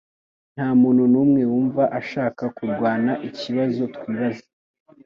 Ntamuntu 0.53 1.03
numwe 1.11 1.41
wumva 1.51 1.83
ashaka 1.99 2.43
kurwana 2.57 3.11
ikibazo 3.29 3.81
twibaza 3.95 4.45